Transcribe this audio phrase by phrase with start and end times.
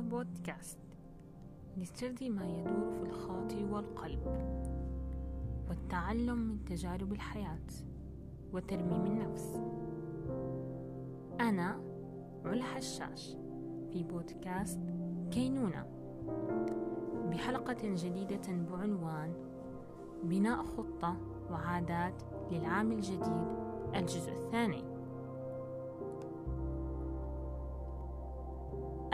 [0.00, 0.78] بودكاست
[1.76, 4.26] لسرد ما يدور في الخاطر والقلب
[5.68, 7.66] والتعلم من تجارب الحياة
[8.52, 9.62] وترميم النفس.
[11.40, 11.80] أنا
[12.44, 13.36] علا حشاش
[13.92, 14.80] في بودكاست
[15.30, 15.86] كينونة.
[17.30, 19.34] بحلقة جديدة بعنوان
[20.24, 21.16] بناء خطة
[21.50, 23.46] وعادات للعام الجديد
[23.94, 24.93] الجزء الثاني.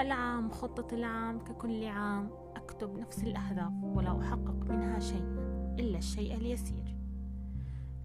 [0.00, 6.96] العام خطة العام ككل عام أكتب نفس الأهداف ولا أحقق منها شيئا إلا الشيء اليسير.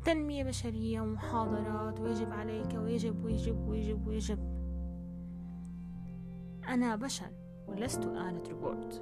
[0.05, 4.40] تنمية بشرية ومحاضرات ويجب عليك ويجب ويجب ويجب ويجب.
[6.68, 7.31] أنا بشر
[7.68, 9.02] ولست آلة روبوت.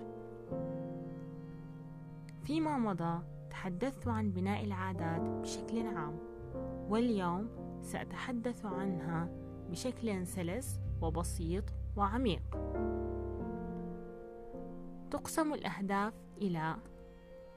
[2.43, 6.17] فيما مضى تحدثت عن بناء العادات بشكل عام
[6.89, 7.49] واليوم
[7.81, 9.29] سأتحدث عنها
[9.69, 11.63] بشكل سلس وبسيط
[11.97, 12.41] وعميق.
[15.11, 16.75] تقسم الأهداف إلى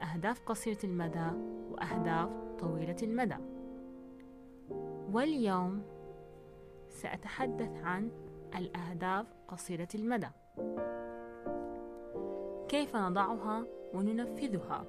[0.01, 1.31] أهداف قصيرة المدى
[1.71, 2.29] وأهداف
[2.59, 3.37] طويلة المدى.
[5.11, 5.83] واليوم
[6.89, 8.11] سأتحدث عن
[8.55, 10.29] الأهداف قصيرة المدى.
[12.67, 13.63] كيف نضعها
[13.93, 14.85] وننفذها؟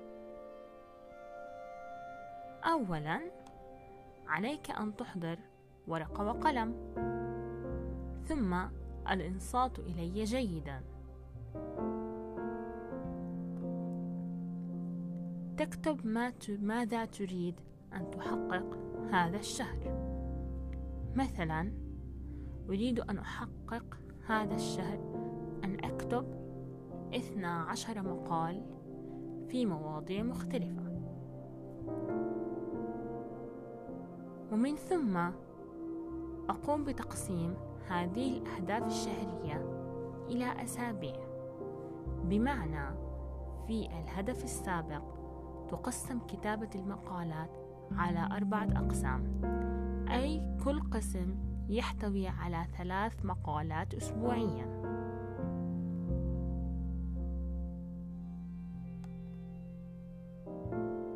[2.64, 3.20] أولا
[4.26, 5.38] عليك أن تحضر
[5.88, 6.74] ورقة وقلم.
[8.26, 8.56] ثم
[9.10, 10.82] الإنصات إلي جيدا.
[15.56, 17.60] تكتب ما ماذا تريد
[17.94, 18.78] أن تحقق
[19.10, 20.08] هذا الشهر.
[21.14, 21.72] مثلا
[22.68, 24.98] أريد أن أحقق هذا الشهر
[25.64, 26.26] أن أكتب
[27.14, 28.62] اثنا عشر مقال
[29.48, 30.88] في مواضيع مختلفة.
[34.52, 35.16] ومن ثم
[36.48, 37.54] أقوم بتقسيم
[37.88, 39.64] هذه الأهداف الشهرية
[40.28, 41.16] إلى أسابيع.
[42.24, 42.96] بمعنى
[43.66, 45.02] في الهدف السابق
[45.68, 47.50] تقسم كتابة المقالات
[47.92, 49.40] على أربعة أقسام.
[50.10, 51.36] أي كل قسم
[51.68, 54.78] يحتوي على ثلاث مقالات أسبوعيا.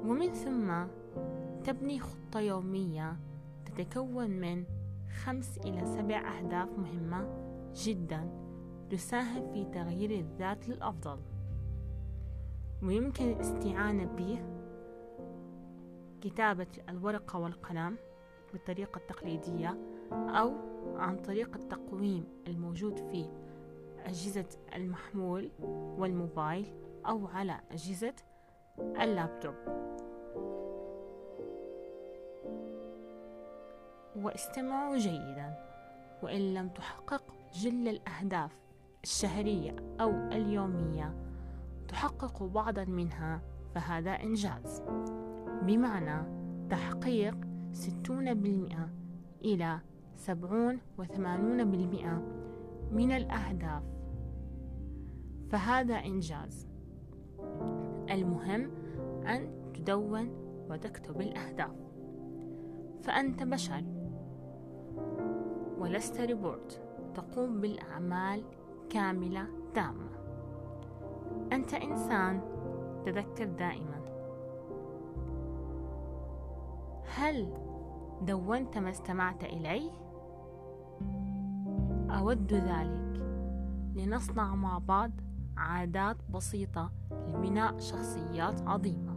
[0.05, 0.87] ومن ثم
[1.65, 3.17] تبني خطة يومية
[3.65, 4.65] تتكون من
[5.13, 7.29] خمس إلى سبع أهداف مهمة
[7.75, 8.31] جدا
[8.91, 11.19] تساهم في تغيير الذات للأفضل.
[12.83, 14.39] ويمكن الاستعانة به
[16.21, 17.97] كتابة الورقة والقلم
[18.53, 19.79] بالطريقة التقليدية
[20.13, 20.55] أو
[20.97, 23.29] عن طريق التقويم الموجود في
[24.05, 25.51] أجهزة المحمول
[25.99, 26.75] والموبايل
[27.07, 28.15] أو على أجهزة
[28.79, 29.55] اللابتوب.
[34.17, 35.55] واستمعوا جيدا.
[36.23, 38.59] وإن لم تحقق جل الأهداف
[39.03, 41.15] الشهرية أو اليومية
[41.89, 43.43] تحقق بعضا منها
[43.75, 44.83] فهذا إنجاز.
[45.63, 47.37] بمعنى تحقيق
[47.73, 48.89] ستون بالمئة
[49.45, 49.81] إلى
[50.17, 52.23] سبعون وثمانون بالمئة
[52.93, 53.83] من الأهداف.
[55.51, 56.69] فهذا إنجاز.
[58.11, 58.71] المهم
[59.27, 60.29] أن تدون
[60.71, 61.77] وتكتب الأهداف.
[63.03, 64.02] فأنت بشر.
[65.83, 66.83] ولست ريبورت.
[67.15, 68.45] تقوم بالأعمال
[68.91, 70.09] كاملة تامة.
[71.53, 72.41] أنت إنسان
[73.05, 74.03] تذكر دائما.
[77.17, 77.53] هل
[78.23, 79.91] دونت ما استمعت إليه؟
[82.11, 83.23] أود ذلك
[83.95, 85.11] لنصنع مع بعض
[85.57, 89.17] عادات بسيطة لبناء شخصيات عظيمة.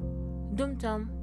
[0.52, 1.15] دمتم.